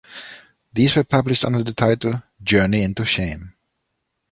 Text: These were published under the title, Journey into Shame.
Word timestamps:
These 0.73 0.95
were 0.95 1.03
published 1.03 1.45
under 1.45 1.61
the 1.61 1.73
title, 1.73 2.23
Journey 2.41 2.81
into 2.81 3.05
Shame. 3.05 3.53